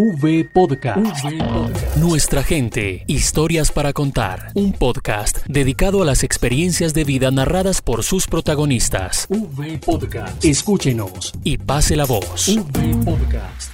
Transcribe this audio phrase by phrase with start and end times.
[0.00, 1.24] V Podcast.
[1.96, 4.52] Nuestra gente, historias para contar.
[4.54, 9.26] Un podcast dedicado a las experiencias de vida narradas por sus protagonistas.
[9.28, 10.44] V Podcast.
[10.44, 12.46] Escúchenos y pase la voz.
[12.46, 13.72] V Podcast.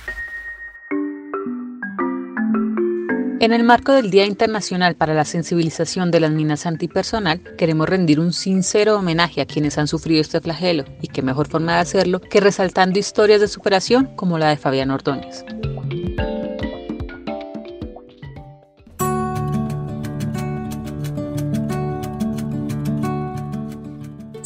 [3.40, 8.18] En el marco del Día Internacional para la Sensibilización de las Minas Antipersonal, queremos rendir
[8.18, 12.22] un sincero homenaje a quienes han sufrido este flagelo, y qué mejor forma de hacerlo
[12.22, 15.44] que resaltando historias de superación como la de Fabián Ordóñez.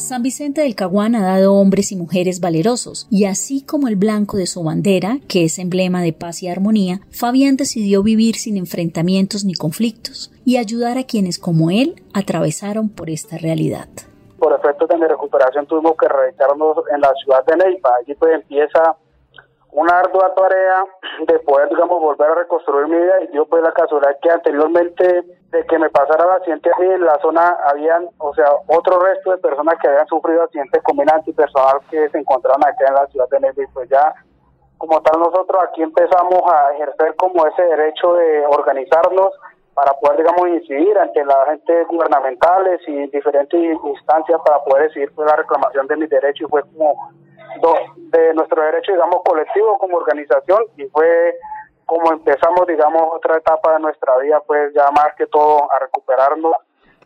[0.09, 4.37] San Vicente del Caguán ha dado hombres y mujeres valerosos, y así como el blanco
[4.37, 9.45] de su bandera, que es emblema de paz y armonía, Fabián decidió vivir sin enfrentamientos
[9.45, 13.87] ni conflictos y ayudar a quienes como él atravesaron por esta realidad.
[14.39, 17.91] Por efectos de mi recuperación tuvimos que radicarnos en la ciudad de Neiva.
[18.01, 18.95] Allí pues empieza
[19.71, 20.85] una ardua tarea
[21.27, 23.21] de poder, digamos, volver a reconstruir mi vida.
[23.23, 27.05] Y dio pues la casualidad que anteriormente de que me pasara el accidente aquí en
[27.05, 31.13] la zona habían, o sea, otro resto de personas que habían sufrido accidentes con mina
[31.15, 34.13] antipersonal que se encontraban aquí en la ciudad de y pues ya
[34.77, 39.33] como tal nosotros aquí empezamos a ejercer como ese derecho de organizarnos
[39.73, 45.27] para poder, digamos, incidir ante las agentes gubernamentales y diferentes instancias para poder decidir pues,
[45.27, 46.47] la reclamación de mis derechos.
[46.47, 47.11] Y fue como
[47.95, 51.35] de nuestro derecho, digamos, colectivo como organización y fue
[51.85, 56.53] como empezamos, digamos, otra etapa de nuestra vida, pues ya más que todo a recuperarnos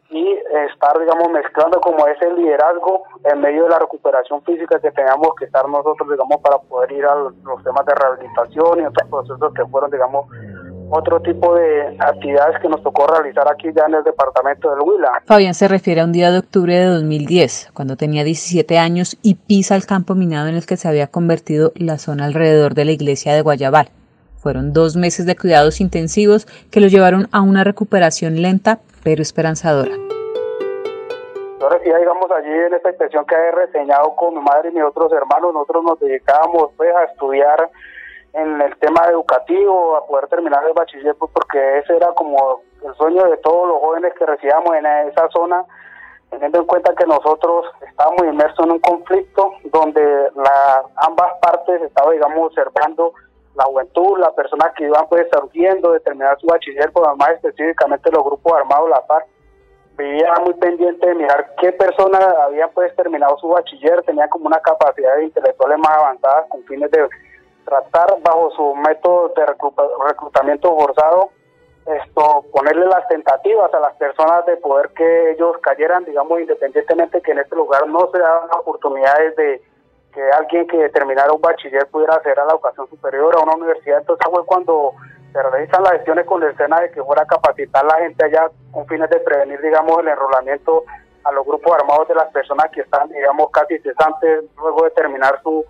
[0.09, 0.31] y
[0.71, 5.45] estar, digamos, mezclando como ese liderazgo en medio de la recuperación física que teníamos que
[5.45, 9.53] estar nosotros, digamos, para poder ir a los, los temas de rehabilitación y otros procesos
[9.53, 10.27] que fueron, digamos,
[10.93, 15.21] otro tipo de actividades que nos tocó realizar aquí ya en el departamento del Huila.
[15.25, 19.35] Fabián se refiere a un día de octubre de 2010, cuando tenía 17 años y
[19.35, 22.91] pisa el campo minado en el que se había convertido la zona alrededor de la
[22.91, 23.89] iglesia de Guayabal.
[24.37, 29.95] Fueron dos meses de cuidados intensivos que lo llevaron a una recuperación lenta pero esperanzadora.
[31.59, 34.83] Yo decía, digamos, allí en esta inspección que he reseñado con mi madre y mis
[34.83, 37.69] otros hermanos, nosotros nos dedicábamos pues a estudiar
[38.33, 42.93] en el tema educativo, a poder terminar el bachiller, pues porque ese era como el
[42.95, 45.63] sueño de todos los jóvenes que residíamos en esa zona,
[46.31, 50.01] teniendo en cuenta que nosotros estábamos inmersos en un conflicto donde
[50.35, 53.13] la, ambas partes estaban, digamos, observando
[53.55, 58.11] la juventud, las personas que iban pues surgiendo de terminar su bachiller, pues más específicamente
[58.11, 59.27] los grupos armados, la FARC,
[59.95, 64.59] vivía muy pendiente de mirar qué personas habían pues terminado su bachiller, tenían como una
[64.59, 67.07] capacidad intelectuales más avanzadas con fines de
[67.63, 71.29] tratar bajo su método de reclutamiento forzado,
[71.85, 77.31] esto ponerle las tentativas a las personas de poder que ellos cayeran, digamos, independientemente que
[77.31, 79.61] en este lugar no se daban oportunidades de
[80.13, 83.99] que alguien que terminara un bachiller pudiera hacer a la educación superior, a una universidad.
[83.99, 84.93] Entonces fue cuando
[85.33, 88.23] se realizan las gestiones con el SENA de que fuera a capacitar a la gente
[88.23, 90.83] allá con fines de prevenir, digamos, el enrolamiento
[91.23, 95.39] a los grupos armados de las personas que están, digamos, casi cesantes luego de terminar
[95.41, 95.65] su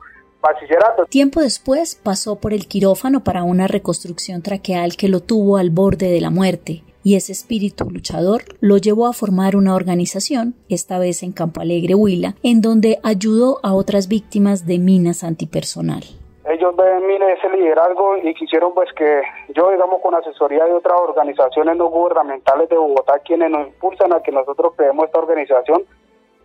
[1.09, 6.11] Tiempo después pasó por el quirófano para una reconstrucción traqueal que lo tuvo al borde
[6.11, 11.21] de la muerte y ese espíritu luchador lo llevó a formar una organización, esta vez
[11.21, 16.03] en Campo Alegre, Huila, en donde ayudó a otras víctimas de minas antipersonal.
[16.45, 19.21] Ellos ven en ese liderazgo y quisieron pues que
[19.55, 24.21] yo, digamos, con asesoría de otras organizaciones no gubernamentales de Bogotá, quienes nos impulsan a
[24.21, 25.83] que nosotros creemos esta organización,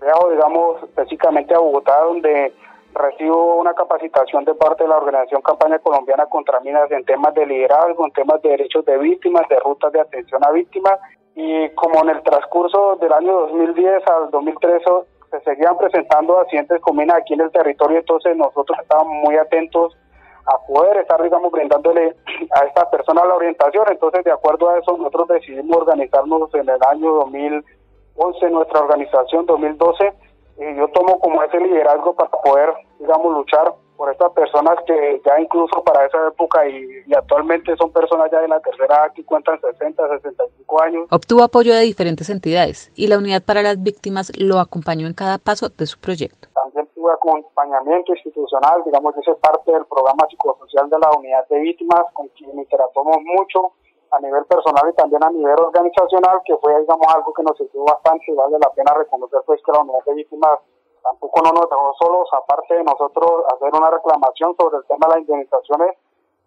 [0.01, 2.53] viajo, digamos, específicamente a Bogotá, donde
[2.95, 7.47] recibo una capacitación de parte de la Organización Campaña Colombiana contra Minas en temas de
[7.47, 10.99] liderazgo, en temas de derechos de víctimas, de rutas de atención a víctimas.
[11.35, 14.85] Y como en el transcurso del año 2010 al 2013
[15.31, 19.95] se seguían presentando accidentes con minas aquí en el territorio, entonces nosotros estábamos muy atentos
[20.47, 22.17] a poder estar, digamos, brindándole
[22.59, 23.85] a estas personas la orientación.
[23.91, 30.13] Entonces, de acuerdo a eso, nosotros decidimos organizarnos en el año 2011, nuestra organización 2012
[30.59, 35.41] y yo tomo como ese liderazgo para poder, digamos, luchar por estas personas que ya
[35.41, 39.61] incluso para esa época y, actualmente son personas ya de la tercera edad que cuentan
[39.61, 41.07] 60, 65 años.
[41.11, 45.39] Obtuvo apoyo de diferentes entidades y la Unidad para las Víctimas lo acompañó en cada
[45.39, 46.49] paso de su proyecto.
[46.55, 51.59] También tuve acompañamiento institucional, digamos, yo soy parte del programa psicosocial de la Unidad de
[51.59, 53.73] Víctimas, con quien interactuamos mucho
[54.11, 57.85] a nivel personal y también a nivel organizacional, que fue, digamos, algo que nos sirvió
[57.85, 60.59] bastante y vale la pena reconocer, pues, que la unidad de víctimas
[61.03, 65.15] tampoco no nos dejó solos, aparte de nosotros hacer una reclamación sobre el tema de
[65.15, 65.97] las indemnizaciones,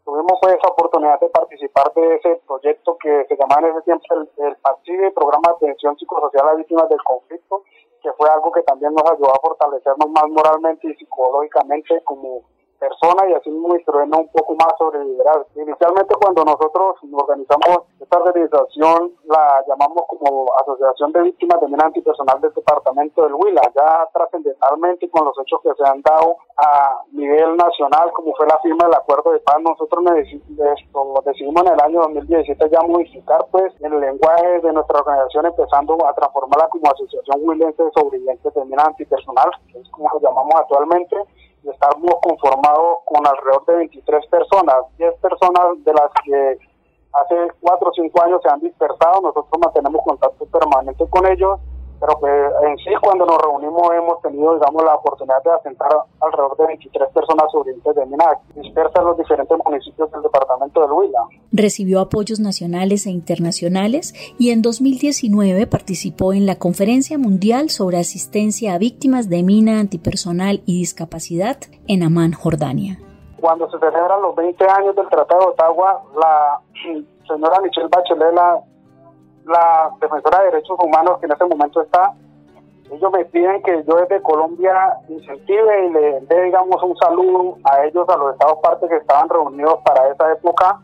[0.04, 4.06] tuvimos pues esa oportunidad de participar de ese proyecto que se llamaba en ese tiempo
[4.16, 7.64] el, el PACIBE, Programa de Atención Psicosocial a Víctimas del Conflicto,
[8.02, 12.42] que fue algo que también nos ayudó a fortalecernos más moralmente y psicológicamente como
[12.82, 15.46] persona y así mismo instruirnos un poco más sobre liderazgo.
[15.56, 22.42] Inicialmente cuando nosotros organizamos esta organización la llamamos como Asociación de Víctimas de Mina Antipersonal
[22.42, 27.56] del Departamento del Huila, ya trascendentalmente con los hechos que se han dado a nivel
[27.56, 30.04] nacional, como fue la firma del acuerdo de paz, nosotros
[31.26, 36.14] decidimos en el año 2017 ya modificar pues el lenguaje de nuestra organización empezando a
[36.14, 41.16] transformarla como Asociación Huilense de Sobrevivientes de Mina Antipersonal, que es como lo llamamos actualmente,
[41.82, 46.58] estamos conformados con alrededor de 23 personas, 10 personas de las que
[47.14, 51.60] hace 4 o 5 años se han dispersado, nosotros mantenemos contacto permanente con ellos
[52.02, 55.90] pero que en sí cuando nos reunimos hemos tenido, digamos, la oportunidad de asentar
[56.20, 60.92] alrededor de 23 personas sobrevivientes de MINAC, dispersas en los diferentes municipios del departamento de
[60.92, 61.20] Huila.
[61.52, 68.74] Recibió apoyos nacionales e internacionales y en 2019 participó en la Conferencia Mundial sobre Asistencia
[68.74, 71.58] a Víctimas de Mina Antipersonal y Discapacidad
[71.88, 72.98] en Amán, Jordania.
[73.40, 76.60] Cuando se celebran los 20 años del Tratado de Ottawa, la
[77.28, 78.60] señora Michelle Bachelet, la
[79.46, 82.14] la defensora de derechos humanos que en ese momento está,
[82.92, 87.86] ellos me piden que yo desde Colombia incentive y le dé, digamos, un saludo a
[87.86, 90.82] ellos, a los estados partes que estaban reunidos para esa época,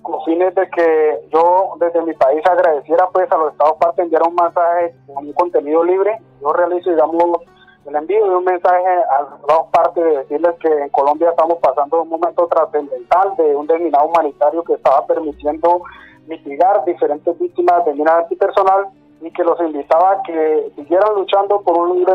[0.00, 4.22] con fines de que yo desde mi país agradeciera pues a los estados partes enviar
[4.26, 6.18] un mensaje con un contenido libre.
[6.40, 7.42] Yo realizo, digamos,
[7.84, 11.58] el envío de un mensaje a los estados partes de decirles que en Colombia estamos
[11.58, 15.82] pasando un momento trascendental de un terminado humanitario que estaba permitiendo
[16.26, 18.88] mitigar diferentes víctimas de mina antipersonal
[19.20, 22.14] y que los invitaba a que siguieran luchando por un libre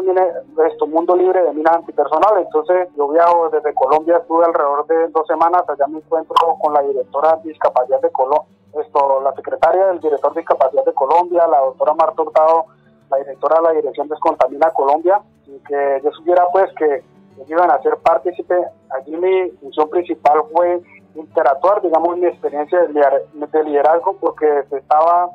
[0.67, 2.37] esto, mundo libre de minas antipersonal.
[2.39, 6.81] Entonces yo viajo desde Colombia, estuve alrededor de dos semanas, allá me encuentro con la
[6.81, 11.61] directora de discapacidad de Colombia, esto, la secretaria del director de discapacidad de Colombia, la
[11.61, 12.65] doctora Marta Hurtado,
[13.09, 17.03] la directora de la Dirección Descontamina Colombia, y que yo supiera pues que
[17.37, 18.55] ellos iban a ser partícipe.
[18.89, 20.81] Allí mi función principal fue
[21.17, 25.29] interactuar, digamos, mi experiencia de liderazgo, porque se estaba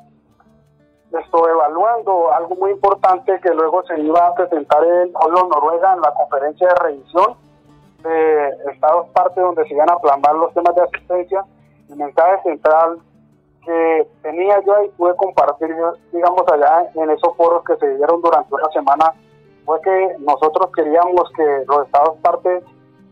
[1.18, 6.00] esto, evaluando algo muy importante que luego se iba a presentar en Oslo, Noruega, en
[6.00, 7.36] la conferencia de revisión
[8.02, 11.44] de Estados Parte, donde se iban a plasmar los temas de asistencia.
[11.90, 12.98] El mensaje central
[13.64, 15.76] que tenía yo y pude compartir,
[16.12, 19.12] digamos, allá en esos foros que se dieron durante una semana,
[19.64, 22.64] fue que nosotros queríamos que los Estados Partes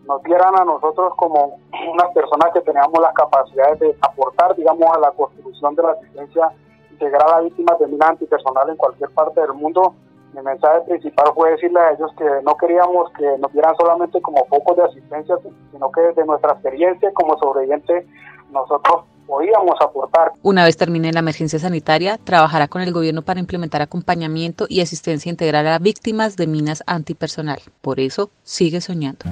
[0.07, 1.59] nos vieran a nosotros como
[1.89, 6.51] unas personas que teníamos las capacidades de aportar, digamos, a la construcción de la asistencia
[6.91, 9.95] integral a víctimas de mina antipersonal en cualquier parte del mundo.
[10.35, 14.45] Mi mensaje principal fue decirle a ellos que no queríamos que nos vieran solamente como
[14.47, 15.37] focos de asistencia,
[15.73, 18.07] sino que desde nuestra experiencia como sobreviviente
[18.53, 20.33] nosotros podíamos aportar.
[20.43, 25.31] Una vez termine la emergencia sanitaria, trabajará con el gobierno para implementar acompañamiento y asistencia
[25.31, 27.61] integral a víctimas de minas antipersonal.
[27.81, 29.27] Por eso, sigue soñando.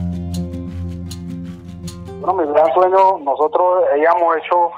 [2.29, 4.71] Bueno, mi gran sueño, nosotros hayamos hecho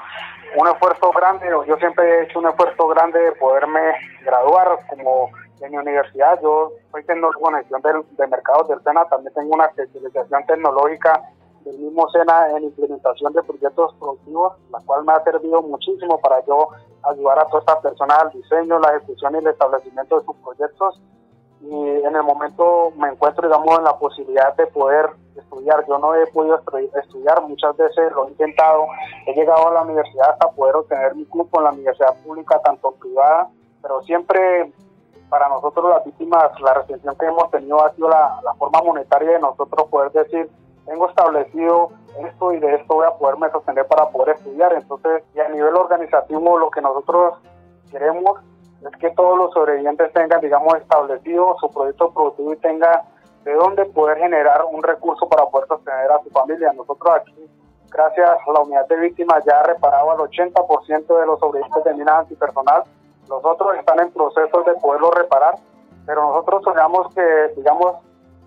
[0.55, 3.91] un esfuerzo grande, yo siempre he hecho un esfuerzo grande de poderme
[4.23, 6.39] graduar como en mi universidad.
[6.41, 11.21] Yo soy tecnólogo en gestión de, de mercados del SENA, también tengo una especialización tecnológica
[11.65, 16.45] del mismo SENA en implementación de proyectos productivos, la cual me ha servido muchísimo para
[16.45, 16.69] yo
[17.03, 21.01] ayudar a todas estas personas al diseño, la ejecución y el establecimiento de sus proyectos.
[22.03, 25.85] En el momento me encuentro, digamos, en la posibilidad de poder estudiar.
[25.87, 26.61] Yo no he podido
[26.95, 28.87] estudiar, muchas veces lo he intentado.
[29.25, 32.91] He llegado a la universidad hasta poder obtener mi cupo en la universidad pública, tanto
[32.91, 33.49] privada,
[33.81, 34.71] pero siempre
[35.29, 39.31] para nosotros las víctimas, la restricción que hemos tenido ha sido la, la forma monetaria
[39.31, 40.49] de nosotros poder decir,
[40.85, 41.89] tengo establecido
[42.19, 44.73] esto y de esto voy a poderme sostener para poder estudiar.
[44.73, 47.35] Entonces, y a nivel organizativo, lo que nosotros
[47.89, 48.39] queremos
[48.87, 53.03] es que todos los sobrevivientes tengan, digamos, establecido su proyecto productivo y tenga
[53.43, 56.73] de dónde poder generar un recurso para poder sostener a su familia.
[56.73, 57.49] Nosotros aquí,
[57.89, 61.93] gracias a la unidad de víctimas, ya ha reparado al 80% de los sobrevivientes de
[61.93, 62.83] minas antipersonal.
[63.29, 65.55] Los otros están en proceso de poderlo reparar,
[66.05, 67.95] pero nosotros soñamos que, digamos,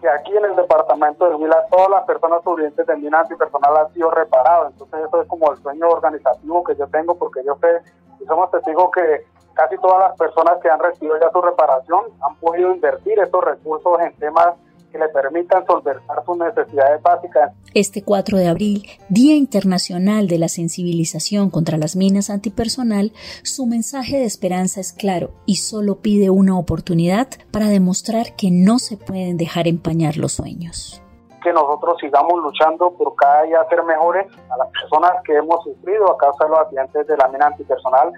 [0.00, 3.92] que aquí en el departamento de Huila todas las personas sobrevivientes de mina antipersonal han
[3.94, 4.72] sido reparadas.
[4.72, 7.80] Entonces eso es como el sueño organizativo que yo tengo porque yo sé
[8.20, 12.36] y somos testigos que casi todas las personas que han recibido ya su reparación han
[12.36, 14.54] podido invertir esos recursos en temas
[14.94, 17.52] que le permitan solventar sus necesidades básicas.
[17.74, 24.18] Este 4 de abril, Día Internacional de la Sensibilización contra las Minas Antipersonal, su mensaje
[24.18, 29.36] de esperanza es claro y solo pide una oportunidad para demostrar que no se pueden
[29.36, 31.02] dejar empañar los sueños.
[31.42, 36.10] Que nosotros sigamos luchando por cada día ser mejores a las personas que hemos sufrido
[36.12, 38.12] a causa de los accidentes de la mina antipersonal.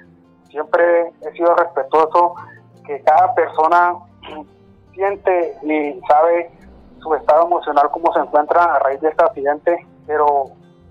[0.57, 2.35] Siempre he sido respetuoso
[2.87, 3.95] que cada persona
[4.95, 6.51] siente y sabe
[6.99, 9.87] su estado emocional, cómo se encuentra a raíz de este accidente.
[10.07, 10.45] pero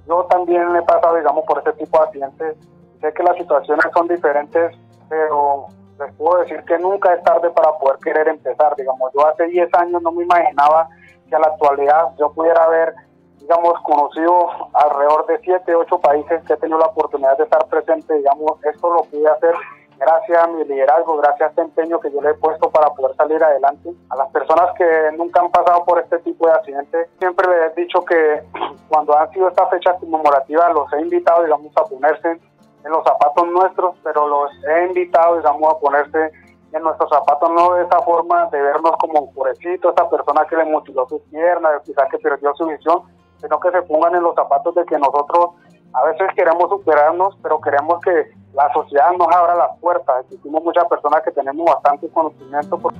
[0.07, 2.57] yo también he pasado, digamos, por ese tipo de accidentes.
[3.01, 4.77] Sé que las situaciones son diferentes,
[5.09, 5.65] pero
[5.99, 8.75] les puedo decir que nunca es tarde para poder querer empezar.
[8.75, 10.89] Digamos, yo hace 10 años no me imaginaba
[11.27, 12.93] que a la actualidad yo pudiera haber,
[13.39, 18.13] digamos, conocido alrededor de 7, 8 países que he tenido la oportunidad de estar presente.
[18.15, 19.53] Digamos, esto lo pude hacer
[19.97, 23.15] gracias a mi liderazgo, gracias a este empeño que yo le he puesto para poder
[23.15, 23.89] salir adelante.
[24.09, 27.81] A las personas que nunca han pasado por este tipo de accidentes, siempre les he
[27.81, 28.43] dicho que
[28.89, 32.39] cuando han sido estas fechas conmemorativas, los he invitado, digamos, a ponerse
[32.83, 36.31] en los zapatos nuestros, pero los he invitado, digamos, a ponerse
[36.71, 40.57] en nuestros zapatos, no de esa forma de vernos como un pobrecito, esa persona que
[40.57, 43.01] le mutiló sus piernas, quizás que perdió su visión,
[43.41, 45.51] sino que se pongan en los zapatos de que nosotros
[45.93, 50.25] a veces queremos superarnos, pero queremos que la sociedad nos abra las puertas.
[50.25, 52.77] Existimos muchas personas que tenemos bastante conocimiento.
[52.77, 52.93] Por...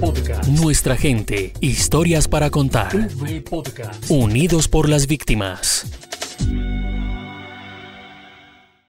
[0.00, 0.48] Podcast.
[0.48, 2.92] Nuestra gente, historias para contar.
[3.48, 4.10] Podcast.
[4.10, 6.13] Unidos por las víctimas.